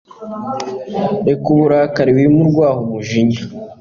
[1.27, 3.41] Reka uburakari wime urwaho umujinya